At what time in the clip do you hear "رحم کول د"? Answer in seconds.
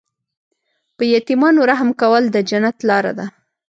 1.69-2.37